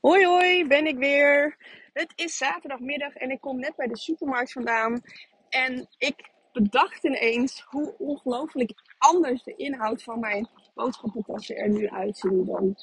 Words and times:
Hoi 0.00 0.26
hoi, 0.26 0.66
ben 0.66 0.86
ik 0.86 0.96
weer. 0.96 1.56
Het 1.92 2.12
is 2.16 2.36
zaterdagmiddag 2.36 3.14
en 3.14 3.30
ik 3.30 3.40
kom 3.40 3.58
net 3.58 3.76
bij 3.76 3.86
de 3.86 3.96
supermarkt 3.96 4.52
vandaan. 4.52 5.02
En 5.48 5.88
ik 5.98 6.30
bedacht 6.52 7.04
ineens 7.04 7.64
hoe 7.68 7.94
ongelooflijk 7.98 8.72
anders 8.98 9.42
de 9.42 9.54
inhoud 9.56 10.02
van 10.02 10.20
mijn 10.20 10.48
boodschappentassen 10.74 11.56
er 11.56 11.68
nu 11.68 11.88
uitzien 11.88 12.44
dan, 12.44 12.76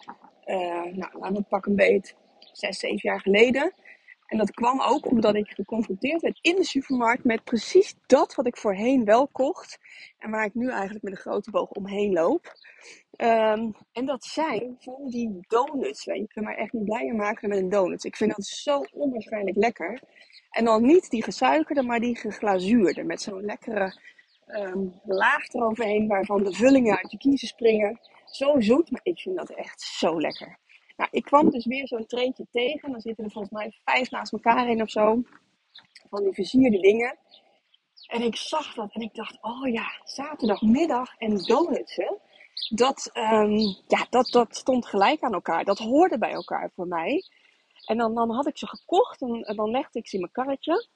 uh, 0.46 0.84
nou, 0.84 1.20
laten 1.20 1.34
we 1.34 1.44
pak 1.50 1.66
een 1.66 1.76
beet, 1.76 2.16
zes, 2.52 2.80
zeven 2.80 3.10
jaar 3.10 3.22
geleden. 3.22 3.74
En 4.28 4.38
dat 4.38 4.52
kwam 4.52 4.82
ook 4.82 5.06
omdat 5.06 5.36
ik 5.36 5.50
geconfronteerd 5.50 6.22
werd 6.22 6.40
in 6.42 6.56
de 6.56 6.64
supermarkt 6.64 7.24
met 7.24 7.44
precies 7.44 7.96
dat 8.06 8.36
wat 8.36 8.48
ik 8.48 8.58
voorheen 8.58 9.06
wel 9.06 9.28
kocht. 9.28 9.80
En 10.18 10.32
waar 10.32 10.46
ik 10.46 10.54
nu 10.54 10.70
eigenlijk 10.70 11.04
met 11.04 11.14
een 11.14 11.20
grote 11.20 11.52
boog 11.52 11.70
omheen 11.70 12.14
loop. 12.14 12.54
Um, 13.18 13.76
en 13.92 14.06
dat 14.06 14.24
zijn 14.24 14.76
van 14.80 15.10
die 15.10 15.46
donuts. 15.48 16.04
Je 16.04 16.28
kunt 16.28 16.46
mij 16.46 16.56
echt 16.56 16.74
niet 16.74 16.84
blijer 16.84 17.16
maken 17.16 17.50
met 17.50 17.58
een 17.58 17.70
donut. 17.70 18.04
Ik 18.04 18.16
vind 18.16 18.36
dat 18.36 18.46
zo 18.46 18.84
onwaarschijnlijk 18.92 19.58
lekker. 19.58 20.02
En 20.50 20.66
dan 20.66 20.86
niet 20.86 21.10
die 21.10 21.24
gesuikerde, 21.24 21.82
maar 21.82 22.00
die 22.00 22.18
geglazuurde. 22.18 23.04
Met 23.04 23.22
zo'n 23.22 23.46
lekkere 23.46 24.00
um, 24.48 24.94
laag 25.06 25.48
eroverheen 25.48 26.08
waarvan 26.08 26.44
de 26.44 26.54
vullingen 26.54 26.98
uit 26.98 27.12
je 27.12 27.18
kiezen 27.18 27.48
springen. 27.48 28.00
Zo 28.26 28.60
zoet, 28.60 28.92
maar 28.92 29.02
ik 29.04 29.20
vind 29.20 29.38
dat 29.38 29.50
echt 29.50 29.82
zo 29.82 30.22
lekker. 30.22 30.58
Nou, 30.98 31.10
ik 31.12 31.24
kwam 31.24 31.50
dus 31.50 31.66
weer 31.66 31.88
zo'n 31.88 32.06
treintje 32.06 32.48
tegen. 32.52 32.92
Dan 32.92 33.02
zitten 33.02 33.24
er 33.24 33.32
volgens 33.32 33.54
mij 33.54 33.72
vijf 33.84 34.12
naast 34.12 34.34
elkaar 34.34 34.70
in 34.70 34.82
of 34.82 34.90
zo. 34.90 35.22
Van 36.10 36.24
die 36.24 36.34
versierde 36.34 36.80
dingen. 36.80 37.18
En 38.08 38.22
ik 38.22 38.36
zag 38.36 38.74
dat 38.74 38.94
en 38.94 39.02
ik 39.02 39.14
dacht, 39.16 39.38
oh 39.42 39.68
ja, 39.72 40.02
zaterdagmiddag 40.04 41.16
en 41.18 41.38
donuts, 41.38 41.96
hè. 41.96 42.12
Dat, 42.70 43.10
um, 43.14 43.58
ja, 43.88 44.08
dat, 44.10 44.28
dat 44.32 44.56
stond 44.56 44.88
gelijk 44.88 45.22
aan 45.22 45.34
elkaar. 45.34 45.64
Dat 45.64 45.78
hoorde 45.78 46.18
bij 46.18 46.32
elkaar 46.32 46.72
voor 46.76 46.88
mij. 46.88 47.24
En 47.86 47.98
dan, 47.98 48.16
dan 48.16 48.32
had 48.32 48.48
ik 48.48 48.58
ze 48.58 48.68
gekocht 48.68 49.22
en, 49.22 49.56
dan 49.56 49.72
legde 49.72 50.00
ik 50.00 50.08
ze 50.08 50.14
in 50.16 50.22
mijn 50.22 50.32
karretje. 50.32 50.88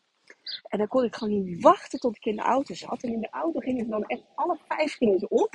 En 0.63 0.77
dan 0.77 0.87
kon 0.87 1.03
ik 1.03 1.15
gewoon 1.15 1.43
niet 1.43 1.61
wachten 1.61 1.99
tot 1.99 2.15
ik 2.15 2.25
in 2.25 2.35
de 2.35 2.41
auto 2.41 2.73
zat. 2.73 3.03
En 3.03 3.13
in 3.13 3.21
de 3.21 3.29
auto 3.29 3.59
gingen 3.59 3.85
ze 3.85 3.91
dan 3.91 4.05
echt 4.05 4.23
alle 4.35 4.57
vijf 4.67 4.93
gingen 4.93 5.31
op. 5.31 5.49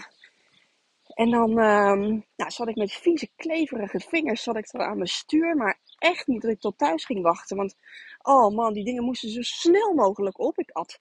En 1.14 1.30
dan 1.30 1.50
um, 1.50 2.24
nou, 2.36 2.50
zat 2.50 2.68
ik 2.68 2.76
met 2.76 2.92
vieze, 2.92 3.28
kleverige 3.36 4.00
vingers 4.00 4.42
zat 4.42 4.56
ik 4.56 4.70
aan 4.70 4.96
mijn 4.96 5.08
stuur. 5.08 5.56
Maar 5.56 5.80
echt 5.98 6.26
niet 6.26 6.42
dat 6.42 6.50
ik 6.50 6.60
tot 6.60 6.78
thuis 6.78 7.04
ging 7.04 7.22
wachten. 7.22 7.56
Want, 7.56 7.74
oh 8.22 8.54
man, 8.54 8.72
die 8.72 8.84
dingen 8.84 9.04
moesten 9.04 9.30
zo 9.30 9.42
snel 9.42 9.94
mogelijk 9.94 10.38
op. 10.38 10.58
Ik 10.58 10.70
at 10.70 11.00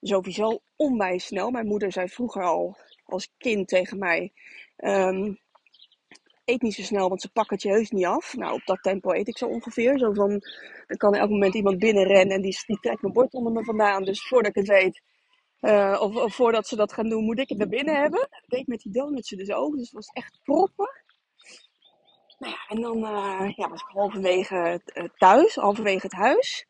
sowieso 0.00 0.60
onwijs 0.76 1.26
snel. 1.26 1.50
Mijn 1.50 1.66
moeder 1.66 1.92
zei 1.92 2.08
vroeger 2.08 2.42
al 2.42 2.76
als 3.10 3.32
kind 3.38 3.68
tegen 3.68 3.98
mij... 3.98 4.32
Um, 4.76 5.38
eet 6.44 6.62
niet 6.62 6.74
zo 6.74 6.82
snel, 6.82 7.08
want 7.08 7.20
ze 7.20 7.30
pakken 7.32 7.54
het 7.54 7.64
je 7.64 7.70
heus 7.70 7.90
niet 7.90 8.04
af. 8.04 8.36
Nou, 8.36 8.54
op 8.54 8.64
dat 8.64 8.82
tempo 8.82 9.12
eet 9.12 9.28
ik 9.28 9.38
zo 9.38 9.46
ongeveer. 9.46 9.98
Zo 9.98 10.12
van, 10.12 10.30
er 10.86 10.96
kan 10.96 11.14
elk 11.14 11.30
moment 11.30 11.54
iemand 11.54 11.78
binnenrennen 11.78 12.36
en 12.36 12.42
die, 12.42 12.62
die 12.66 12.80
trekt 12.80 13.02
mijn 13.02 13.14
bord 13.14 13.32
onder 13.32 13.52
me 13.52 13.64
vandaan. 13.64 14.04
Dus 14.04 14.28
voordat 14.28 14.56
ik 14.56 14.56
het 14.56 14.68
weet, 14.68 15.00
uh, 15.60 15.98
of, 16.00 16.34
voordat 16.34 16.66
ze 16.66 16.76
dat 16.76 16.92
gaan 16.92 17.08
doen, 17.08 17.24
moet 17.24 17.38
ik 17.38 17.48
het 17.48 17.58
naar 17.58 17.68
binnen 17.68 18.00
hebben. 18.00 18.20
Dat 18.20 18.44
deed 18.46 18.60
ik 18.60 18.66
met 18.66 18.80
die 18.80 18.92
donuts 18.92 19.28
dus 19.28 19.50
ook. 19.50 19.72
Dus 19.72 19.84
het 19.84 19.92
was 19.92 20.08
echt 20.08 20.40
proppen. 20.42 20.90
Nou 22.38 22.52
ja, 22.52 22.66
en 22.68 22.80
dan 22.80 22.96
uh, 22.96 23.52
ja, 23.56 23.68
was 23.68 23.80
ik 23.80 23.88
halverwege 23.88 24.80
uh, 24.94 25.04
thuis, 25.16 25.54
halverwege 25.54 26.06
het 26.06 26.12
huis. 26.12 26.66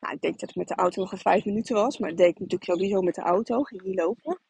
Nou, 0.00 0.14
ik 0.14 0.20
denk 0.20 0.38
dat 0.38 0.48
het 0.48 0.58
met 0.58 0.68
de 0.68 0.74
auto 0.74 1.00
nog 1.00 1.12
een 1.12 1.18
vijf 1.18 1.44
minuten 1.44 1.74
was. 1.74 1.98
Maar 1.98 2.08
dat 2.08 2.18
deed 2.18 2.28
ik 2.28 2.38
natuurlijk 2.38 2.70
sowieso 2.70 3.00
met 3.00 3.14
de 3.14 3.22
auto. 3.22 3.62
Ging 3.62 3.82
niet 3.82 3.98
lopen. 3.98 4.40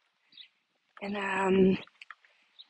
En 0.98 1.14
um, 1.14 1.78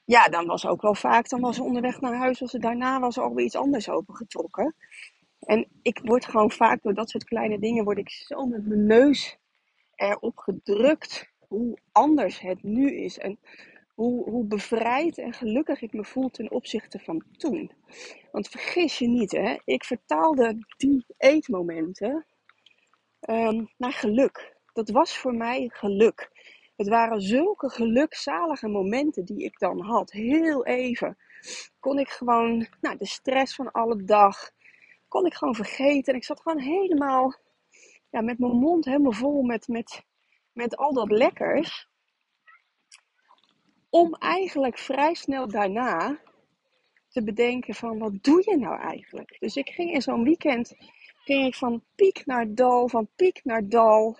ja, 0.04 0.28
dan 0.28 0.46
was 0.46 0.66
ook 0.66 0.82
wel 0.82 0.94
vaak, 0.94 1.28
dan 1.28 1.40
was 1.40 1.56
ze 1.56 1.62
onderweg 1.62 2.00
naar 2.00 2.16
huis, 2.16 2.40
was 2.40 2.50
ze 2.50 2.58
daarna 2.58 3.00
was 3.00 3.16
er 3.16 3.22
alweer 3.22 3.44
iets 3.44 3.56
anders 3.56 3.88
opengetrokken. 3.88 4.74
En 5.40 5.68
ik 5.82 6.00
word 6.02 6.24
gewoon 6.24 6.50
vaak 6.50 6.82
door 6.82 6.94
dat 6.94 7.10
soort 7.10 7.24
kleine 7.24 7.58
dingen, 7.58 7.84
word 7.84 7.98
ik 7.98 8.10
zo 8.10 8.46
met 8.46 8.66
mijn 8.66 8.86
neus 8.86 9.38
erop 9.94 10.38
gedrukt 10.38 11.32
hoe 11.48 11.78
anders 11.92 12.40
het 12.40 12.62
nu 12.62 12.96
is. 12.96 13.18
En 13.18 13.38
hoe, 13.94 14.30
hoe 14.30 14.44
bevrijd 14.44 15.18
en 15.18 15.32
gelukkig 15.32 15.82
ik 15.82 15.92
me 15.92 16.04
voel 16.04 16.30
ten 16.30 16.50
opzichte 16.50 16.98
van 16.98 17.24
toen. 17.36 17.72
Want 18.32 18.48
vergis 18.48 18.98
je 18.98 19.08
niet, 19.08 19.32
hè, 19.32 19.56
ik 19.64 19.84
vertaalde 19.84 20.58
die 20.76 21.04
eetmomenten 21.16 22.26
um, 23.30 23.68
naar 23.76 23.92
geluk. 23.92 24.56
Dat 24.72 24.90
was 24.90 25.18
voor 25.18 25.34
mij 25.34 25.70
geluk. 25.72 26.30
Het 26.78 26.88
waren 26.88 27.20
zulke 27.20 27.68
gelukzalige 27.68 28.68
momenten 28.68 29.24
die 29.24 29.44
ik 29.44 29.58
dan 29.58 29.80
had. 29.80 30.10
Heel 30.10 30.66
even 30.66 31.16
kon 31.80 31.98
ik 31.98 32.08
gewoon 32.08 32.66
nou, 32.80 32.96
de 32.96 33.06
stress 33.06 33.54
van 33.54 33.70
alle 33.70 34.04
dag, 34.04 34.50
kon 35.08 35.26
ik 35.26 35.34
gewoon 35.34 35.54
vergeten. 35.54 36.12
En 36.12 36.18
ik 36.18 36.24
zat 36.24 36.40
gewoon 36.40 36.60
helemaal 36.60 37.34
ja, 38.10 38.20
met 38.20 38.38
mijn 38.38 38.56
mond 38.56 38.84
helemaal 38.84 39.12
vol 39.12 39.42
met, 39.42 39.68
met, 39.68 40.02
met 40.52 40.76
al 40.76 40.92
dat 40.92 41.10
lekkers. 41.10 41.88
Om 43.90 44.14
eigenlijk 44.14 44.78
vrij 44.78 45.14
snel 45.14 45.48
daarna 45.48 46.20
te 47.08 47.24
bedenken 47.24 47.74
van 47.74 47.98
wat 47.98 48.22
doe 48.22 48.42
je 48.50 48.56
nou 48.56 48.80
eigenlijk? 48.80 49.36
Dus 49.38 49.56
ik 49.56 49.68
ging 49.68 49.92
in 49.92 50.02
zo'n 50.02 50.24
weekend 50.24 50.76
ging 51.24 51.46
ik 51.46 51.54
van 51.54 51.84
piek 51.94 52.26
naar 52.26 52.54
dal, 52.54 52.88
van 52.88 53.08
piek 53.16 53.40
naar 53.44 53.68
dal. 53.68 54.18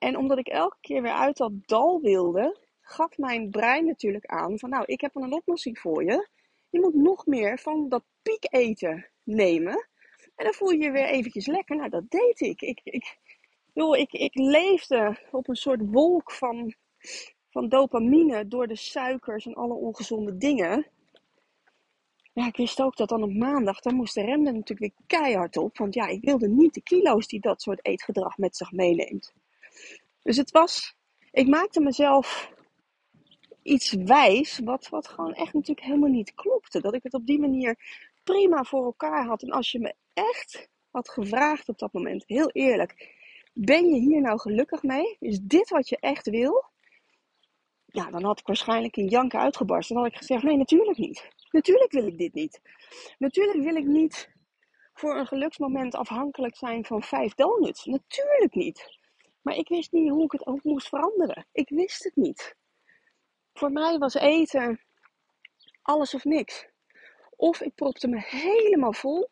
En 0.00 0.16
omdat 0.16 0.38
ik 0.38 0.48
elke 0.48 0.76
keer 0.80 1.02
weer 1.02 1.12
uit 1.12 1.36
dat 1.36 1.52
dal 1.66 2.00
wilde, 2.00 2.56
gaf 2.80 3.18
mijn 3.18 3.50
brein 3.50 3.86
natuurlijk 3.86 4.26
aan 4.26 4.58
van 4.58 4.70
nou, 4.70 4.84
ik 4.86 5.00
heb 5.00 5.14
een 5.14 5.32
oplossing 5.32 5.78
voor 5.78 6.04
je. 6.04 6.28
Je 6.70 6.80
moet 6.80 6.94
nog 6.94 7.26
meer 7.26 7.58
van 7.58 7.88
dat 7.88 8.04
piek 8.22 8.46
eten 8.50 9.08
nemen. 9.24 9.88
En 10.34 10.44
dan 10.44 10.54
voel 10.54 10.70
je 10.70 10.78
je 10.78 10.90
weer 10.90 11.06
eventjes 11.06 11.46
lekker. 11.46 11.76
Nou, 11.76 11.88
dat 11.88 12.10
deed 12.10 12.40
ik. 12.40 12.60
Ik, 12.60 12.80
ik, 12.84 13.18
joh, 13.72 13.96
ik, 13.96 14.12
ik 14.12 14.34
leefde 14.34 15.18
op 15.30 15.48
een 15.48 15.56
soort 15.56 15.80
wolk 15.90 16.30
van, 16.32 16.74
van 17.50 17.68
dopamine 17.68 18.48
door 18.48 18.66
de 18.66 18.76
suikers 18.76 19.46
en 19.46 19.54
alle 19.54 19.74
ongezonde 19.74 20.36
dingen. 20.36 20.86
Ja, 22.32 22.46
ik 22.46 22.56
wist 22.56 22.82
ook 22.82 22.96
dat 22.96 23.08
dan 23.08 23.22
op 23.22 23.34
maandag, 23.34 23.80
dan 23.80 23.94
moest 23.94 24.14
de 24.14 24.22
rem 24.22 24.42
natuurlijk 24.42 24.78
weer 24.78 24.94
keihard 25.06 25.56
op. 25.56 25.78
Want 25.78 25.94
ja, 25.94 26.06
ik 26.06 26.24
wilde 26.24 26.48
niet 26.48 26.74
de 26.74 26.82
kilo's 26.82 27.26
die 27.26 27.40
dat 27.40 27.62
soort 27.62 27.84
eetgedrag 27.84 28.38
met 28.38 28.56
zich 28.56 28.72
meeneemt. 28.72 29.34
Dus 30.22 30.36
het 30.36 30.50
was, 30.50 30.94
ik 31.30 31.46
maakte 31.46 31.80
mezelf 31.80 32.52
iets 33.62 33.92
wijs, 33.92 34.58
wat, 34.58 34.88
wat 34.88 35.08
gewoon 35.08 35.34
echt 35.34 35.52
natuurlijk 35.52 35.86
helemaal 35.86 36.10
niet 36.10 36.34
klopte. 36.34 36.80
Dat 36.80 36.94
ik 36.94 37.02
het 37.02 37.14
op 37.14 37.26
die 37.26 37.40
manier 37.40 37.76
prima 38.24 38.64
voor 38.64 38.84
elkaar 38.84 39.26
had. 39.26 39.42
En 39.42 39.50
als 39.50 39.72
je 39.72 39.80
me 39.80 39.94
echt 40.12 40.68
had 40.90 41.08
gevraagd 41.08 41.68
op 41.68 41.78
dat 41.78 41.92
moment, 41.92 42.24
heel 42.26 42.50
eerlijk, 42.50 43.18
ben 43.52 43.88
je 43.88 44.00
hier 44.00 44.20
nou 44.20 44.38
gelukkig 44.38 44.82
mee? 44.82 45.16
Is 45.18 45.38
dit 45.40 45.70
wat 45.70 45.88
je 45.88 45.96
echt 46.00 46.30
wil? 46.30 46.64
Ja, 47.86 48.10
dan 48.10 48.24
had 48.24 48.38
ik 48.38 48.46
waarschijnlijk 48.46 48.96
in 48.96 49.08
janken 49.08 49.40
uitgebarsten. 49.40 49.94
Dan 49.94 50.04
had 50.04 50.12
ik 50.12 50.18
gezegd, 50.18 50.42
nee, 50.42 50.56
natuurlijk 50.56 50.98
niet. 50.98 51.28
Natuurlijk 51.50 51.92
wil 51.92 52.06
ik 52.06 52.18
dit 52.18 52.34
niet. 52.34 52.60
Natuurlijk 53.18 53.62
wil 53.62 53.74
ik 53.74 53.84
niet 53.84 54.30
voor 54.94 55.16
een 55.16 55.26
geluksmoment 55.26 55.94
afhankelijk 55.94 56.56
zijn 56.56 56.84
van 56.84 57.02
vijf 57.02 57.34
donuts. 57.34 57.84
Natuurlijk 57.84 58.54
niet. 58.54 58.99
Maar 59.50 59.58
ik 59.58 59.68
wist 59.68 59.92
niet 59.92 60.10
hoe 60.10 60.24
ik 60.24 60.32
het 60.32 60.46
ook 60.46 60.64
moest 60.64 60.88
veranderen. 60.88 61.46
Ik 61.52 61.68
wist 61.68 62.04
het 62.04 62.16
niet. 62.16 62.56
Voor 63.52 63.72
mij 63.72 63.98
was 63.98 64.14
eten 64.14 64.80
alles 65.82 66.14
of 66.14 66.24
niks. 66.24 66.66
Of 67.36 67.60
ik 67.60 67.74
propte 67.74 68.08
me 68.08 68.20
helemaal 68.26 68.92
vol, 68.92 69.28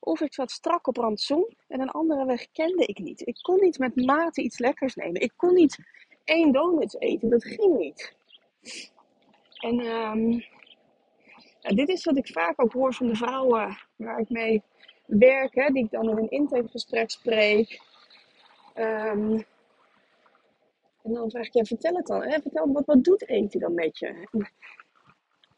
of 0.00 0.20
ik 0.20 0.34
zat 0.34 0.50
strak 0.50 0.86
op 0.86 0.96
rantsoen 0.96 1.56
en 1.68 1.80
een 1.80 1.90
andere 1.90 2.24
weg 2.24 2.50
kende 2.52 2.84
ik 2.86 2.98
niet. 2.98 3.26
Ik 3.26 3.38
kon 3.42 3.60
niet 3.60 3.78
met 3.78 3.96
mate 3.96 4.42
iets 4.42 4.58
lekkers 4.58 4.94
nemen. 4.94 5.20
Ik 5.20 5.32
kon 5.36 5.54
niet 5.54 5.78
één 6.24 6.52
donut 6.52 7.00
eten, 7.00 7.30
dat 7.30 7.44
ging 7.44 7.78
niet. 7.78 8.14
En 9.60 9.78
um, 9.78 10.44
dit 11.60 11.88
is 11.88 12.04
wat 12.04 12.16
ik 12.16 12.26
vaak 12.26 12.62
ook 12.62 12.72
hoor 12.72 12.94
van 12.94 13.06
de 13.06 13.16
vrouwen 13.16 13.78
waar 13.96 14.18
ik 14.18 14.28
mee 14.28 14.62
werk, 15.06 15.54
hè, 15.54 15.68
die 15.72 15.84
ik 15.84 15.90
dan 15.90 16.08
in 16.08 16.16
een 16.16 16.30
intakegesprek 16.30 17.10
spreek. 17.10 17.90
Um, 18.74 19.44
en 21.02 21.12
dan 21.12 21.30
vraag 21.30 21.46
ik, 21.46 21.52
ja, 21.52 21.64
vertel 21.64 21.96
het 21.96 22.06
dan. 22.06 22.22
Vertel, 22.22 22.72
wat, 22.72 22.86
wat 22.86 23.04
doet 23.04 23.28
eten 23.28 23.60
dan 23.60 23.74
met 23.74 23.98
je? 23.98 24.28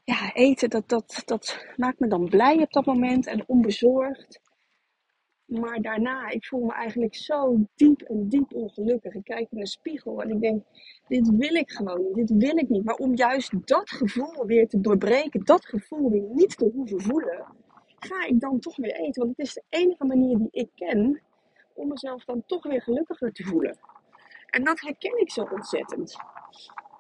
ja, 0.05 0.33
eten, 0.35 0.71
dat, 0.71 0.89
dat, 0.89 1.23
dat 1.25 1.67
maakt 1.77 1.99
me 1.99 2.07
dan 2.07 2.29
blij 2.29 2.57
op 2.57 2.73
dat 2.73 2.85
moment 2.85 3.27
en 3.27 3.49
onbezorgd. 3.49 4.41
Maar 5.45 5.81
daarna, 5.83 6.29
ik 6.29 6.45
voel 6.45 6.65
me 6.65 6.73
eigenlijk 6.73 7.15
zo 7.15 7.59
diep 7.75 8.01
en 8.01 8.29
diep 8.29 8.55
ongelukkig. 8.55 9.15
Ik 9.15 9.25
kijk 9.25 9.47
in 9.51 9.59
de 9.59 9.67
spiegel 9.67 10.23
en 10.23 10.31
ik 10.31 10.41
denk, 10.41 10.63
dit 11.09 11.31
wil 11.37 11.55
ik 11.55 11.71
gewoon 11.71 12.05
niet, 12.05 12.15
dit 12.15 12.43
wil 12.43 12.57
ik 12.57 12.69
niet. 12.69 12.85
Maar 12.85 12.95
om 12.95 13.15
juist 13.15 13.67
dat 13.67 13.91
gevoel 13.91 14.47
weer 14.47 14.69
te 14.69 14.81
doorbreken, 14.81 15.45
dat 15.45 15.65
gevoel 15.65 16.11
weer 16.11 16.29
niet 16.33 16.57
te 16.59 16.71
hoeven 16.75 17.01
voelen, 17.01 17.47
ga 17.99 18.27
ik 18.27 18.41
dan 18.41 18.61
toch 18.61 18.77
weer 18.77 18.95
eten. 18.95 19.23
Want 19.23 19.37
het 19.37 19.47
is 19.47 19.55
de 19.55 19.63
enige 19.69 20.05
manier 20.05 20.39
die 20.39 20.49
ik 20.51 20.69
ken 20.75 21.21
om 21.75 21.89
mezelf 21.89 22.25
dan 22.25 22.43
toch 22.47 22.63
weer 22.63 22.83
gelukkiger 22.83 23.33
te 23.33 23.45
voelen. 23.45 23.79
En 24.47 24.65
dat 24.65 24.81
herken 24.81 25.21
ik 25.21 25.31
zo 25.31 25.43
ontzettend. 25.43 26.13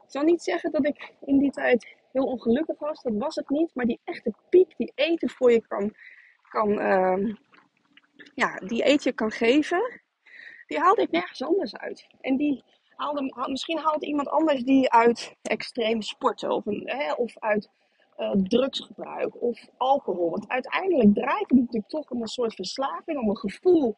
Ik 0.04 0.10
zal 0.10 0.22
niet 0.22 0.42
zeggen 0.42 0.72
dat 0.72 0.86
ik 0.86 1.12
in 1.20 1.38
die 1.38 1.50
tijd 1.50 1.96
heel 2.12 2.26
ongelukkig 2.26 2.78
was, 2.78 3.02
dat 3.02 3.12
was 3.16 3.34
het 3.34 3.48
niet. 3.48 3.74
Maar 3.74 3.86
die 3.86 4.00
echte 4.04 4.34
piek 4.48 4.76
die 4.76 4.92
eten 4.94 5.30
voor 5.30 5.52
je 5.52 5.66
kan 5.66 5.92
kan, 6.54 6.80
ehm, 6.80 7.34
ja, 8.34 8.56
die 8.58 8.82
etje 8.82 9.12
kan 9.12 9.30
geven, 9.30 10.00
die 10.66 10.78
haalde 10.78 11.02
ik 11.02 11.10
nergens 11.10 11.42
anders 11.42 11.76
uit. 11.76 12.06
En 12.20 12.36
die 12.36 12.64
haalde, 12.96 13.48
misschien 13.50 13.78
haalt 13.78 14.04
iemand 14.04 14.28
anders 14.28 14.62
die 14.62 14.92
uit 14.92 15.36
extreem 15.42 16.02
sporten 16.02 16.50
of, 16.50 16.66
een, 16.66 16.82
hè, 16.84 17.12
of 17.12 17.38
uit 17.38 17.68
uh, 18.18 18.30
drugsgebruik 18.30 19.42
of 19.42 19.68
alcohol. 19.76 20.30
Want 20.30 20.48
uiteindelijk 20.48 21.14
draait 21.14 21.50
het 21.50 21.58
natuurlijk 21.58 21.88
toch 21.88 22.10
om 22.10 22.20
een 22.20 22.26
soort 22.26 22.54
verslaving, 22.54 23.18
om 23.18 23.28
een 23.28 23.36
gevoel 23.36 23.96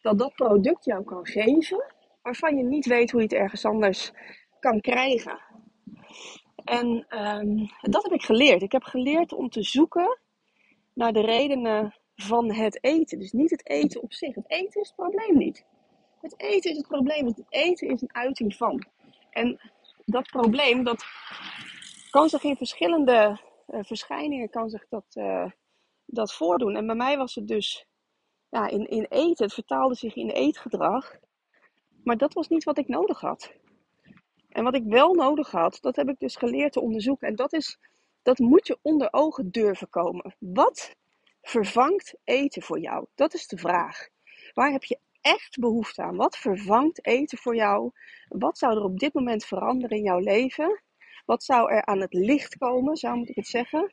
dat 0.00 0.18
dat 0.18 0.34
product 0.34 0.84
jou 0.84 1.04
kan 1.04 1.26
geven, 1.26 1.84
waarvan 2.22 2.56
je 2.56 2.62
niet 2.62 2.86
weet 2.86 3.10
hoe 3.10 3.20
je 3.20 3.26
het 3.26 3.36
ergens 3.36 3.64
anders 3.64 4.12
kan 4.60 4.80
krijgen. 4.80 5.40
En 6.64 7.06
um, 7.08 7.70
dat 7.80 8.02
heb 8.02 8.12
ik 8.12 8.22
geleerd. 8.22 8.62
Ik 8.62 8.72
heb 8.72 8.82
geleerd 8.82 9.32
om 9.32 9.48
te 9.48 9.62
zoeken 9.62 10.18
naar 10.94 11.12
de 11.12 11.20
redenen 11.20 11.94
van 12.14 12.52
het 12.52 12.84
eten. 12.84 13.18
Dus 13.18 13.32
niet 13.32 13.50
het 13.50 13.68
eten 13.68 14.02
op 14.02 14.12
zich. 14.12 14.34
Het 14.34 14.50
eten 14.50 14.80
is 14.80 14.86
het 14.86 14.96
probleem 14.96 15.36
niet. 15.36 15.64
Het 16.20 16.34
eten 16.40 16.70
is 16.70 16.76
het 16.76 16.86
probleem. 16.86 17.26
Het 17.26 17.42
eten 17.48 17.88
is 17.88 18.02
een 18.02 18.14
uiting 18.14 18.56
van. 18.56 18.86
En 19.30 19.60
dat 20.04 20.30
probleem, 20.30 20.84
dat 20.84 21.04
kan 22.10 22.28
zich 22.28 22.42
in 22.42 22.56
verschillende 22.56 23.40
verschijningen 23.70 24.50
kan 24.50 24.68
zich 24.68 24.86
dat, 24.88 25.04
uh, 25.14 25.50
dat 26.06 26.34
voordoen. 26.34 26.76
En 26.76 26.86
bij 26.86 26.96
mij 26.96 27.16
was 27.16 27.34
het 27.34 27.48
dus 27.48 27.86
ja, 28.48 28.68
in, 28.68 28.88
in 28.88 29.06
eten. 29.08 29.44
Het 29.44 29.54
vertaalde 29.54 29.94
zich 29.94 30.14
in 30.14 30.30
eetgedrag. 30.30 31.16
Maar 32.04 32.16
dat 32.16 32.34
was 32.34 32.48
niet 32.48 32.64
wat 32.64 32.78
ik 32.78 32.88
nodig 32.88 33.20
had. 33.20 33.52
En 34.48 34.64
wat 34.64 34.74
ik 34.74 34.84
wel 34.84 35.14
nodig 35.14 35.50
had, 35.50 35.78
dat 35.80 35.96
heb 35.96 36.08
ik 36.08 36.18
dus 36.18 36.36
geleerd 36.36 36.72
te 36.72 36.80
onderzoeken. 36.80 37.28
En 37.28 37.34
dat 37.34 37.52
is, 37.52 37.78
dat 38.22 38.38
moet 38.38 38.66
je 38.66 38.78
onder 38.82 39.08
ogen 39.10 39.50
durven 39.50 39.88
komen. 39.88 40.34
Wat 40.38 40.96
vervangt 41.42 42.14
eten 42.24 42.62
voor 42.62 42.80
jou? 42.80 43.06
Dat 43.14 43.34
is 43.34 43.46
de 43.46 43.58
vraag. 43.58 44.08
Waar 44.54 44.70
heb 44.70 44.84
je 44.84 44.98
echt 45.20 45.58
behoefte 45.58 46.02
aan? 46.02 46.16
Wat 46.16 46.36
vervangt 46.36 47.06
eten 47.06 47.38
voor 47.38 47.54
jou? 47.54 47.90
Wat 48.28 48.58
zou 48.58 48.76
er 48.76 48.84
op 48.84 48.98
dit 48.98 49.14
moment 49.14 49.44
veranderen 49.44 49.96
in 49.96 50.02
jouw 50.02 50.18
leven? 50.18 50.82
Wat 51.30 51.44
zou 51.44 51.70
er 51.70 51.84
aan 51.84 52.00
het 52.00 52.14
licht 52.14 52.58
komen, 52.58 52.96
zou 52.96 53.16
moet 53.16 53.28
ik 53.28 53.36
het 53.36 53.46
zeggen? 53.46 53.92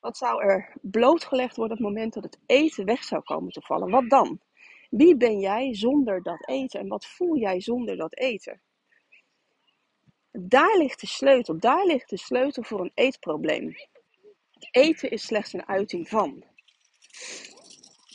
Wat 0.00 0.16
zou 0.16 0.42
er 0.42 0.76
blootgelegd 0.82 1.56
worden 1.56 1.76
op 1.76 1.82
het 1.82 1.92
moment 1.92 2.14
dat 2.14 2.22
het 2.22 2.38
eten 2.46 2.84
weg 2.84 3.04
zou 3.04 3.22
komen 3.22 3.52
te 3.52 3.60
vallen? 3.60 3.90
Wat 3.90 4.10
dan? 4.10 4.40
Wie 4.90 5.16
ben 5.16 5.38
jij 5.38 5.74
zonder 5.74 6.22
dat 6.22 6.48
eten 6.48 6.80
en 6.80 6.88
wat 6.88 7.06
voel 7.06 7.36
jij 7.36 7.60
zonder 7.60 7.96
dat 7.96 8.16
eten? 8.16 8.60
Daar 10.30 10.76
ligt 10.76 11.00
de 11.00 11.06
sleutel. 11.06 11.58
Daar 11.58 11.84
ligt 11.84 12.10
de 12.10 12.18
sleutel 12.18 12.62
voor 12.62 12.80
een 12.80 12.92
eetprobleem. 12.94 13.66
Het 14.50 14.68
eten 14.70 15.10
is 15.10 15.22
slechts 15.22 15.52
een 15.52 15.68
uiting 15.68 16.08
van. 16.08 16.44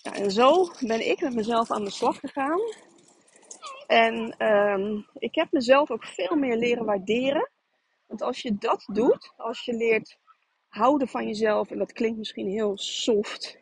En 0.04 0.32
zo 0.32 0.72
ben 0.80 1.10
ik 1.10 1.22
met 1.22 1.36
mezelf 1.36 1.72
aan 1.72 1.84
de 1.84 1.92
slag 1.92 2.20
gegaan. 2.20 2.62
En 3.88 4.36
ehm, 4.38 5.02
ik 5.14 5.36
heb 5.36 5.52
mezelf 5.52 5.92
ook 5.92 6.06
veel 6.06 6.36
meer 6.36 6.58
leren 6.58 6.86
waarderen. 6.86 7.52
Want 8.14 8.26
als 8.26 8.42
je 8.42 8.56
dat 8.58 8.84
doet, 8.94 9.34
als 9.38 9.66
je 9.66 9.74
leert 9.74 10.18
houden 10.68 11.08
van 11.08 11.28
jezelf, 11.28 11.72
en 11.72 11.78
dat 11.78 11.94
klinkt 11.94 12.18
misschien 12.18 12.48
heel 12.48 12.78
soft, 12.78 13.58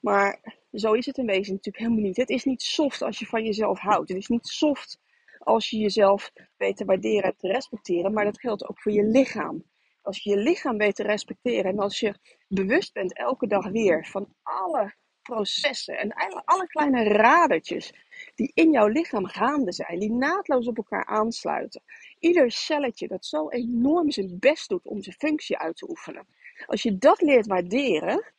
maar 0.00 0.58
zo 0.72 0.92
is 0.92 1.06
het 1.06 1.18
in 1.18 1.26
wezen 1.26 1.54
natuurlijk 1.54 1.84
helemaal 1.84 2.04
niet. 2.04 2.16
Het 2.16 2.28
is 2.28 2.44
niet 2.44 2.62
soft 2.62 3.02
als 3.02 3.18
je 3.18 3.26
van 3.26 3.44
jezelf 3.44 3.78
houdt. 3.78 4.08
Het 4.08 4.18
is 4.18 4.26
niet 4.26 4.46
soft 4.46 4.98
als 5.38 5.70
je 5.70 5.78
jezelf 5.78 6.32
weet 6.56 6.76
te 6.76 6.84
waarderen 6.84 7.22
en 7.22 7.36
te 7.36 7.48
respecteren, 7.48 8.12
maar 8.12 8.24
dat 8.24 8.40
geldt 8.40 8.68
ook 8.68 8.80
voor 8.80 8.92
je 8.92 9.04
lichaam. 9.04 9.64
Als 10.02 10.22
je 10.22 10.30
je 10.30 10.36
lichaam 10.36 10.76
weet 10.76 10.94
te 10.94 11.02
respecteren 11.02 11.70
en 11.70 11.78
als 11.78 12.00
je 12.00 12.14
bewust 12.48 12.92
bent 12.92 13.16
elke 13.16 13.46
dag 13.46 13.68
weer 13.68 14.06
van 14.06 14.34
alle 14.42 14.94
processen 15.22 15.98
en 15.98 16.12
alle 16.44 16.66
kleine 16.66 17.04
radertjes 17.04 17.92
die 18.34 18.50
in 18.54 18.70
jouw 18.70 18.86
lichaam 18.86 19.26
gaande 19.26 19.72
zijn, 19.72 19.98
die 19.98 20.12
naadloos 20.12 20.66
op 20.66 20.76
elkaar 20.76 21.04
aansluiten. 21.04 21.82
Ieder 22.18 22.50
celletje 22.50 23.08
dat 23.08 23.26
zo 23.26 23.48
enorm 23.48 24.10
zijn 24.10 24.36
best 24.38 24.68
doet 24.68 24.86
om 24.86 25.02
zijn 25.02 25.16
functie 25.16 25.58
uit 25.58 25.76
te 25.76 25.88
oefenen. 25.88 26.26
Als 26.66 26.82
je 26.82 26.98
dat 26.98 27.20
leert 27.20 27.46
waarderen, 27.46 28.32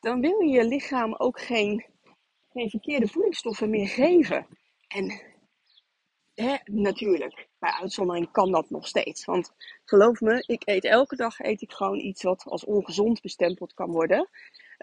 dan 0.00 0.20
wil 0.20 0.40
je 0.40 0.50
je 0.50 0.64
lichaam 0.64 1.14
ook 1.14 1.40
geen, 1.40 1.84
verkeerde 2.52 3.08
voedingsstoffen 3.08 3.70
meer 3.70 3.88
geven. 3.88 4.46
En 4.88 5.22
hè, 6.34 6.56
natuurlijk, 6.64 7.48
bij 7.58 7.70
uitzondering 7.70 8.30
kan 8.30 8.52
dat 8.52 8.70
nog 8.70 8.86
steeds. 8.86 9.24
Want 9.24 9.52
geloof 9.84 10.20
me, 10.20 10.44
ik 10.46 10.62
eet 10.64 10.84
elke 10.84 11.16
dag 11.16 11.40
eet 11.40 11.62
ik 11.62 11.72
gewoon 11.72 11.98
iets 11.98 12.22
wat 12.22 12.44
als 12.44 12.64
ongezond 12.64 13.20
bestempeld 13.20 13.74
kan 13.74 13.90
worden. 13.90 14.28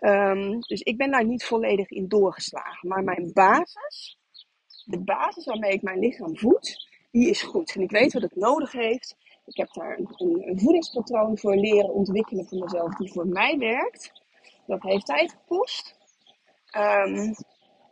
Um, 0.03 0.59
dus 0.59 0.81
ik 0.81 0.97
ben 0.97 1.11
daar 1.11 1.25
niet 1.25 1.43
volledig 1.43 1.89
in 1.89 2.07
doorgeslagen. 2.07 2.87
Maar 2.87 3.03
mijn 3.03 3.31
basis, 3.33 4.16
de 4.87 4.99
basis 4.99 5.45
waarmee 5.45 5.71
ik 5.71 5.81
mijn 5.81 5.99
lichaam 5.99 6.37
voed, 6.37 6.87
die 7.11 7.29
is 7.29 7.41
goed. 7.41 7.75
En 7.75 7.81
ik 7.81 7.91
weet 7.91 8.13
wat 8.13 8.21
het 8.21 8.35
nodig 8.35 8.71
heeft. 8.71 9.15
Ik 9.45 9.57
heb 9.57 9.73
daar 9.73 9.97
een, 9.97 10.07
een, 10.47 10.59
voedingspatroon 10.59 11.37
voor 11.37 11.55
leren 11.55 11.93
ontwikkelen 11.93 12.47
voor 12.47 12.59
mezelf, 12.59 12.95
die 12.95 13.11
voor 13.11 13.27
mij 13.27 13.57
werkt. 13.57 14.11
Dat 14.65 14.83
heeft 14.83 15.05
tijd 15.05 15.31
gekost. 15.31 15.95
Um, 16.77 17.35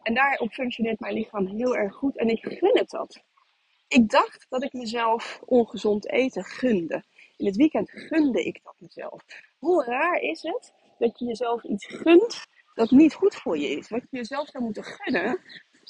en 0.04 0.14
daarop 0.14 0.52
functioneert 0.52 1.00
mijn 1.00 1.14
lichaam 1.14 1.48
heel 1.48 1.76
erg 1.76 1.96
goed 1.96 2.18
en 2.18 2.30
ik 2.30 2.40
gun 2.42 2.78
het 2.78 2.90
dat. 2.90 3.24
Ik 3.88 4.10
dacht 4.10 4.46
dat 4.50 4.64
ik 4.64 4.74
mezelf 4.74 5.40
ongezond 5.46 6.10
eten 6.10 6.44
gunde. 6.44 7.04
In 7.38 7.46
het 7.46 7.56
weekend 7.56 7.92
gunde 7.92 8.44
ik 8.44 8.60
dat 8.64 8.76
mezelf. 8.78 9.26
Hoe 9.58 9.84
raar 9.84 10.20
is 10.20 10.42
het 10.42 10.74
dat 10.98 11.20
je 11.20 11.26
jezelf 11.26 11.64
iets 11.64 11.86
gunt 11.86 12.46
dat 12.74 12.92
niet 12.92 13.14
goed 13.14 13.36
voor 13.36 13.58
je 13.58 13.70
is? 13.70 13.90
Wat 13.90 14.02
je 14.02 14.18
jezelf 14.18 14.48
zou 14.48 14.64
moeten 14.64 14.84
gunnen, 14.84 15.42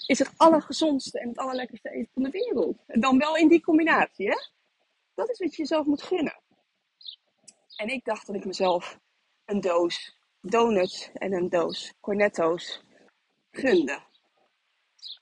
is 0.05 0.19
het 0.19 0.31
allergezondste 0.37 1.19
en 1.19 1.27
het 1.27 1.37
allerlekkerste 1.37 1.89
eten 1.89 2.11
van 2.13 2.23
de 2.23 2.29
wereld. 2.29 2.83
En 2.87 2.99
dan 2.99 3.17
wel 3.17 3.35
in 3.35 3.47
die 3.47 3.61
combinatie, 3.61 4.27
hè? 4.27 4.37
Dat 5.13 5.29
is 5.29 5.39
wat 5.39 5.55
je 5.55 5.61
jezelf 5.61 5.85
moet 5.85 6.03
gunnen. 6.03 6.39
En 7.75 7.87
ik 7.87 8.05
dacht 8.05 8.27
dat 8.27 8.35
ik 8.35 8.45
mezelf 8.45 8.99
een 9.45 9.61
doos 9.61 10.17
donuts 10.41 11.09
en 11.13 11.33
een 11.33 11.49
doos 11.49 11.93
cornetto's 11.99 12.83
gunde. 13.51 13.99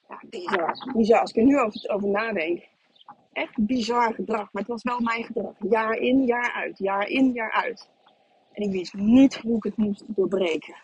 Ja, 0.08 0.22
bizar. 0.30 0.92
Bizar. 0.94 1.20
Als 1.20 1.30
ik 1.30 1.38
er 1.38 1.44
nu 1.44 1.60
over, 1.60 1.90
over 1.90 2.08
nadenk. 2.08 2.64
Echt 3.32 3.66
bizar 3.66 4.14
gedrag. 4.14 4.52
Maar 4.52 4.62
het 4.62 4.72
was 4.72 4.84
wel 4.84 5.00
mijn 5.00 5.24
gedrag. 5.24 5.56
Jaar 5.60 5.94
in, 5.94 6.26
jaar 6.26 6.54
uit. 6.54 6.78
Jaar 6.78 7.08
in, 7.08 7.32
jaar 7.32 7.52
uit. 7.52 7.90
En 8.52 8.64
ik 8.64 8.72
wist 8.72 8.94
niet 8.94 9.36
hoe 9.36 9.58
ik 9.58 9.64
het 9.64 9.78
moest 9.78 10.04
doorbreken. 10.08 10.76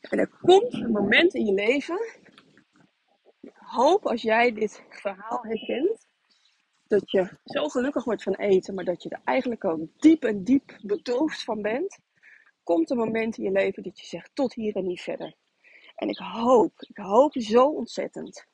En 0.00 0.18
er 0.18 0.28
komt 0.28 0.72
een 0.72 0.90
moment 0.90 1.34
in 1.34 1.46
je 1.46 1.52
leven. 1.52 1.98
Hoop 3.74 4.06
als 4.06 4.22
jij 4.22 4.52
dit 4.52 4.84
verhaal 4.88 5.42
herkent. 5.42 6.06
Dat 6.86 7.10
je 7.10 7.38
zo 7.44 7.68
gelukkig 7.68 8.04
wordt 8.04 8.22
van 8.22 8.34
eten. 8.34 8.74
Maar 8.74 8.84
dat 8.84 9.02
je 9.02 9.08
er 9.08 9.20
eigenlijk 9.24 9.64
ook 9.64 9.80
diep 9.96 10.24
en 10.24 10.44
diep 10.44 10.78
bedroefd 10.82 11.44
van 11.44 11.62
bent. 11.62 11.98
Komt 12.62 12.90
een 12.90 12.96
moment 12.96 13.38
in 13.38 13.44
je 13.44 13.50
leven 13.50 13.82
dat 13.82 14.00
je 14.00 14.06
zegt 14.06 14.30
tot 14.34 14.54
hier 14.54 14.76
en 14.76 14.86
niet 14.86 15.00
verder. 15.00 15.34
En 15.94 16.08
ik 16.08 16.18
hoop, 16.18 16.72
ik 16.80 16.96
hoop 16.96 17.32
zo 17.38 17.66
ontzettend 17.66 18.46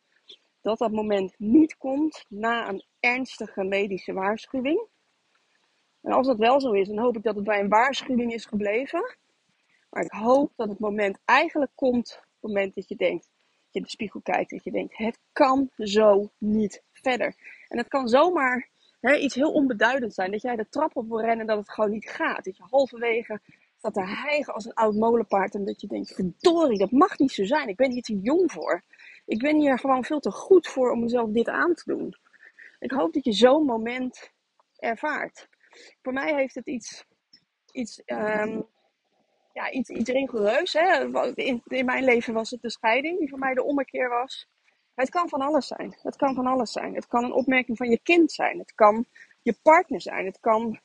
dat 0.61 0.79
dat 0.79 0.93
moment 0.93 1.35
niet 1.39 1.77
komt 1.77 2.25
na 2.29 2.69
een 2.69 2.85
ernstige 3.00 3.65
medische 3.65 4.12
waarschuwing. 4.12 4.89
En 6.00 6.12
als 6.12 6.27
dat 6.27 6.39
wel 6.39 6.61
zo 6.61 6.73
is, 6.73 6.89
dan 6.89 6.99
hoop 6.99 7.17
ik 7.17 7.23
dat 7.23 7.35
het 7.35 7.45
bij 7.45 7.61
een 7.61 7.69
waarschuwing 7.69 8.33
is 8.33 8.45
gebleven. 8.45 9.17
Maar 9.91 10.05
ik 10.05 10.12
hoop 10.12 10.53
dat 10.57 10.69
het 10.69 10.79
moment 10.79 11.19
eigenlijk 11.25 11.73
komt, 11.75 12.17
op 12.17 12.33
het 12.33 12.43
moment 12.43 12.75
dat 12.75 12.89
je 12.89 12.97
denkt, 12.97 13.31
je 13.73 13.79
in 13.79 13.85
de 13.85 13.91
spiegel 13.91 14.21
kijkt, 14.21 14.50
dat 14.50 14.65
je 14.65 14.71
denkt, 14.71 14.97
het 14.97 15.19
kan 15.33 15.71
zo 15.77 16.31
niet 16.39 16.83
verder. 16.93 17.35
En 17.69 17.79
het 17.79 17.89
kan 17.89 18.09
zomaar 18.09 18.69
hè, 19.00 19.17
iets 19.17 19.35
heel 19.35 19.53
onbeduidend 19.53 20.15
zijn, 20.15 20.31
dat 20.31 20.43
jij 20.43 20.57
de 20.57 20.69
trap 20.69 20.97
op 20.97 21.09
wil 21.09 21.21
rennen 21.21 21.41
en 21.41 21.47
dat 21.47 21.59
het 21.59 21.71
gewoon 21.71 21.91
niet 21.91 22.09
gaat. 22.09 22.45
Dat 22.45 22.57
je 22.57 22.62
halverwege 22.71 23.41
staat 23.77 23.95
te 23.95 24.05
hijgen 24.05 24.55
als 24.55 24.65
een 24.65 24.75
oud 24.75 24.95
molenpaard 24.95 25.55
en 25.55 25.65
dat 25.65 25.81
je 25.81 25.87
denkt, 25.87 26.15
verdorie, 26.15 26.79
dat 26.79 26.91
mag 26.91 27.19
niet 27.19 27.33
zo 27.33 27.45
zijn. 27.45 27.69
Ik 27.69 27.77
ben 27.77 27.91
hier 27.91 28.03
te 28.03 28.19
jong 28.19 28.53
voor. 28.53 28.83
Ik 29.27 29.39
ben 29.39 29.57
hier 29.57 29.79
gewoon 29.79 30.05
veel 30.05 30.21
te 30.21 30.31
goed 30.31 30.67
voor 30.67 30.91
om 30.91 31.00
mezelf 31.00 31.31
dit 31.31 31.49
aan 31.49 31.75
te 31.75 31.83
doen. 31.87 32.15
Ik 32.79 32.91
hoop 32.91 33.12
dat 33.12 33.25
je 33.25 33.33
zo'n 33.33 33.65
moment 33.65 34.31
ervaart. 34.77 35.49
Voor 36.03 36.12
mij 36.12 36.35
heeft 36.35 36.55
het 36.55 36.67
iets, 36.67 37.05
iets, 37.73 38.03
um, 38.07 38.67
ja, 39.52 39.71
iets, 39.71 39.90
iets 39.90 40.11
rigoureus. 40.11 40.73
Hè? 40.73 41.04
In, 41.35 41.62
in 41.64 41.85
mijn 41.85 42.04
leven 42.04 42.35
was 42.35 42.50
het 42.50 42.62
de 42.62 42.71
scheiding, 42.71 43.19
die 43.19 43.28
voor 43.28 43.38
mij 43.38 43.54
de 43.54 43.64
ommekeer 43.64 44.09
was. 44.09 44.49
Het 44.95 45.11
kan 45.11 45.28
van 45.28 45.40
alles 45.40 45.66
zijn. 45.66 45.99
Het 46.02 46.16
kan 46.16 46.35
van 46.35 46.47
alles 46.47 46.73
zijn. 46.73 46.95
Het 46.95 47.07
kan 47.07 47.25
een 47.25 47.33
opmerking 47.33 47.76
van 47.76 47.90
je 47.90 48.00
kind 48.02 48.33
zijn. 48.33 48.59
Het 48.59 48.75
kan 48.75 49.07
je 49.42 49.59
partner 49.62 50.00
zijn. 50.00 50.26
Het 50.26 50.40
kan 50.40 50.80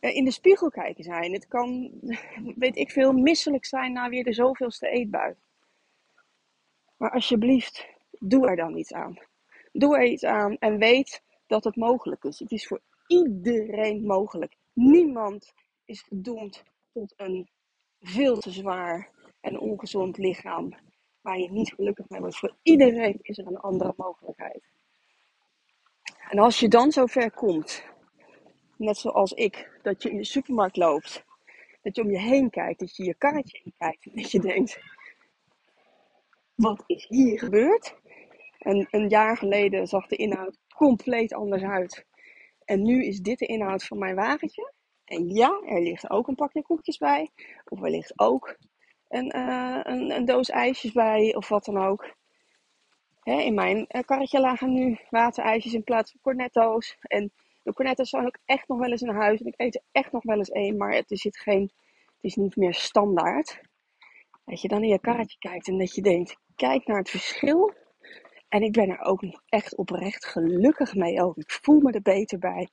eh, 0.00 0.16
in 0.16 0.24
de 0.24 0.30
spiegel 0.30 0.70
kijken 0.70 1.04
zijn. 1.04 1.32
Het 1.32 1.48
kan, 1.48 1.90
weet 2.56 2.76
ik 2.76 2.90
veel, 2.90 3.12
misselijk 3.12 3.64
zijn 3.64 3.92
na 3.92 4.08
weer 4.08 4.24
de 4.24 4.32
zoveelste 4.32 4.88
eetbui. 4.88 5.34
Maar 6.96 7.10
alsjeblieft, 7.10 7.86
doe 8.18 8.48
er 8.48 8.56
dan 8.56 8.76
iets 8.76 8.92
aan. 8.92 9.18
Doe 9.72 9.96
er 9.96 10.04
iets 10.04 10.24
aan 10.24 10.56
en 10.58 10.78
weet 10.78 11.22
dat 11.46 11.64
het 11.64 11.76
mogelijk 11.76 12.24
is. 12.24 12.38
Het 12.38 12.50
is 12.50 12.66
voor 12.66 12.80
iedereen 13.06 14.06
mogelijk. 14.06 14.56
Niemand 14.72 15.52
is 15.84 16.02
gedoemd 16.02 16.62
tot 16.92 17.14
een 17.16 17.48
veel 18.00 18.38
te 18.38 18.50
zwaar 18.50 19.10
en 19.40 19.58
ongezond 19.58 20.18
lichaam 20.18 20.74
waar 21.20 21.38
je 21.38 21.50
niet 21.50 21.72
gelukkig 21.74 22.08
mee 22.08 22.20
wordt. 22.20 22.38
Voor 22.38 22.56
iedereen 22.62 23.18
is 23.22 23.38
er 23.38 23.46
een 23.46 23.60
andere 23.60 23.94
mogelijkheid. 23.96 24.70
En 26.30 26.38
als 26.38 26.60
je 26.60 26.68
dan 26.68 26.92
zover 26.92 27.30
komt, 27.30 27.84
net 28.76 28.96
zoals 28.96 29.32
ik, 29.32 29.80
dat 29.82 30.02
je 30.02 30.10
in 30.10 30.16
de 30.16 30.24
supermarkt 30.24 30.76
loopt, 30.76 31.24
dat 31.82 31.96
je 31.96 32.02
om 32.02 32.10
je 32.10 32.18
heen 32.18 32.50
kijkt, 32.50 32.80
dat 32.80 32.96
je 32.96 33.04
je 33.04 33.14
karretje 33.14 33.60
in 33.64 33.74
kijkt 33.78 34.06
en 34.06 34.12
dat 34.14 34.30
je 34.30 34.40
denkt, 34.40 34.80
wat 36.54 36.82
is 36.86 37.06
hier 37.08 37.38
gebeurd? 37.38 37.94
En 38.58 38.86
een 38.90 39.08
jaar 39.08 39.36
geleden 39.36 39.86
zag 39.86 40.06
de 40.06 40.16
inhoud 40.16 40.58
compleet 40.76 41.32
anders 41.32 41.62
uit. 41.62 42.06
En 42.64 42.82
nu 42.82 43.04
is 43.04 43.20
dit 43.20 43.38
de 43.38 43.46
inhoud 43.46 43.84
van 43.84 43.98
mijn 43.98 44.14
wagentje. 44.14 44.72
En 45.10 45.28
ja, 45.28 45.60
er 45.66 45.82
ligt 45.82 46.10
ook 46.10 46.28
een 46.28 46.34
pakje 46.34 46.62
koekjes 46.62 46.98
bij. 46.98 47.30
Of 47.64 47.82
er 47.82 47.90
ligt 47.90 48.12
ook 48.18 48.56
een, 49.08 49.36
uh, 49.36 49.80
een, 49.82 50.10
een, 50.10 50.24
doos 50.24 50.48
ijsjes 50.48 50.92
bij. 50.92 51.34
Of 51.34 51.48
wat 51.48 51.64
dan 51.64 51.78
ook. 51.78 52.14
Hè, 53.20 53.40
in 53.40 53.54
mijn 53.54 53.86
uh, 53.88 54.02
karretje 54.02 54.40
lagen 54.40 54.72
nu 54.72 54.98
waterijsjes 55.08 55.74
in 55.74 55.84
plaats 55.84 56.10
van 56.10 56.20
cornetto's. 56.20 56.96
En 57.00 57.32
de 57.62 57.72
cornetto's 57.72 58.08
zijn 58.08 58.26
ook 58.26 58.38
echt 58.44 58.68
nog 58.68 58.78
wel 58.78 58.90
eens 58.90 59.02
in 59.02 59.08
huis. 59.08 59.40
En 59.40 59.46
ik 59.46 59.54
eet 59.56 59.74
er 59.74 59.82
echt 59.92 60.12
nog 60.12 60.22
wel 60.22 60.38
eens 60.38 60.50
één. 60.50 60.76
Maar 60.76 60.92
het 60.92 61.10
is, 61.10 61.26
geen, 61.30 61.62
het 62.04 62.24
is 62.24 62.34
niet 62.34 62.56
meer 62.56 62.74
standaard. 62.74 63.60
Dat 64.44 64.60
je 64.60 64.68
dan 64.68 64.82
in 64.82 64.88
je 64.88 65.00
karretje 65.00 65.38
kijkt 65.38 65.68
en 65.68 65.78
dat 65.78 65.94
je 65.94 66.02
denkt, 66.02 66.36
kijk 66.56 66.86
naar 66.86 66.98
het 66.98 67.10
verschil. 67.10 67.74
En 68.48 68.62
ik 68.62 68.72
ben 68.72 68.88
er 68.88 69.00
ook 69.00 69.22
nog 69.22 69.42
echt 69.48 69.76
oprecht 69.76 70.26
gelukkig 70.26 70.94
mee 70.94 71.22
ook. 71.22 71.36
Ik 71.36 71.50
voel 71.62 71.80
me 71.80 71.92
er 71.92 72.02
beter 72.02 72.38
bij. 72.38 72.68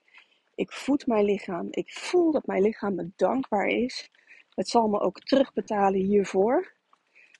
Ik 0.57 0.71
voed 0.71 1.07
mijn 1.07 1.25
lichaam. 1.25 1.67
Ik 1.71 1.93
voel 1.93 2.31
dat 2.31 2.45
mijn 2.45 2.61
lichaam 2.61 2.95
me 2.95 3.11
dankbaar 3.15 3.67
is. 3.67 4.09
Het 4.55 4.67
zal 4.67 4.87
me 4.87 4.99
ook 4.99 5.19
terugbetalen 5.19 5.99
hiervoor. 5.99 6.73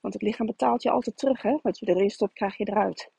Want 0.00 0.14
het 0.14 0.22
lichaam 0.22 0.46
betaalt 0.46 0.82
je 0.82 0.90
altijd 0.90 1.16
terug. 1.16 1.42
Hè? 1.42 1.58
Wat 1.62 1.78
je 1.78 1.86
erin 1.86 2.10
stopt, 2.10 2.32
krijg 2.32 2.56
je 2.56 2.68
eruit. 2.68 3.10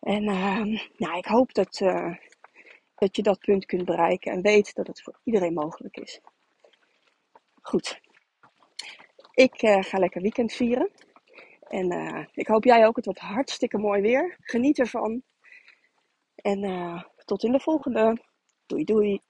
En 0.00 0.22
uh, 0.22 0.80
nou, 0.96 1.18
ik 1.18 1.24
hoop 1.24 1.54
dat, 1.54 1.80
uh, 1.80 2.16
dat 2.94 3.16
je 3.16 3.22
dat 3.22 3.38
punt 3.38 3.64
kunt 3.66 3.84
bereiken. 3.84 4.32
En 4.32 4.42
weet 4.42 4.74
dat 4.74 4.86
het 4.86 5.02
voor 5.02 5.20
iedereen 5.24 5.54
mogelijk 5.54 5.96
is. 5.96 6.20
Goed. 7.60 8.00
Ik 9.34 9.62
uh, 9.62 9.82
ga 9.82 9.98
lekker 9.98 10.22
weekend 10.22 10.52
vieren. 10.52 10.90
En 11.68 11.92
uh, 11.92 12.24
ik 12.32 12.46
hoop 12.46 12.64
jij 12.64 12.86
ook. 12.86 12.96
Het 12.96 13.04
wordt 13.04 13.20
hartstikke 13.20 13.78
mooi 13.78 14.02
weer. 14.02 14.36
Geniet 14.40 14.78
ervan. 14.78 15.22
En 16.34 16.60
tot 17.24 17.42
in 17.42 17.52
de 17.52 17.60
volgende. 17.60 18.32
Doei 18.68 18.84
doei. 18.84 19.20